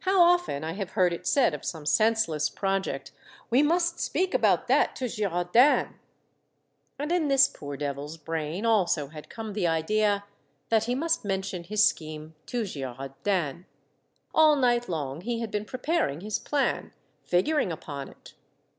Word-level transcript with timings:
How 0.00 0.22
often 0.22 0.64
I 0.64 0.72
have 0.72 0.88
14 0.92 0.92
2IO 0.94 0.96
Monday 0.96 0.96
Tales. 0.96 0.96
heard 0.96 1.12
it 1.20 1.26
said 1.26 1.54
of 1.54 1.64
some 1.66 1.84
senseless 1.84 2.48
project, 2.48 3.12
*' 3.30 3.50
We 3.50 3.62
must 3.62 4.00
speak 4.00 4.32
about 4.32 4.66
that 4.68 4.96
to 4.96 5.08
Girardin!" 5.08 5.96
And 6.98 7.12
in 7.12 7.28
this 7.28 7.48
poor 7.48 7.76
devil's 7.76 8.16
brain 8.16 8.64
also 8.64 9.08
had 9.08 9.28
come 9.28 9.52
the 9.52 9.66
idea 9.66 10.24
that 10.70 10.84
he 10.84 10.94
must 10.94 11.22
mention 11.22 11.64
his 11.64 11.84
scheme 11.84 12.34
to 12.46 12.62
Girardin! 12.64 13.66
All 14.34 14.56
night 14.56 14.88
long 14.88 15.20
he 15.20 15.40
had 15.40 15.50
been 15.50 15.66
preparing 15.66 16.22
his 16.22 16.38
plan, 16.38 16.94
figuring 17.22 17.70
upon 17.70 18.08
it. 18.08 18.32